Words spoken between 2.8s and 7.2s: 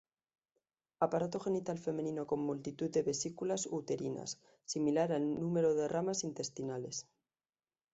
de vesículas uterinas, similar al número de ramas intestinales.